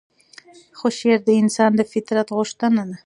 خو 0.77 0.87
شعر 0.97 1.19
د 1.25 1.29
انسان 1.41 1.71
د 1.75 1.81
فطرت 1.93 2.27
غوښتنه 2.37 2.81
ده. 2.89 2.95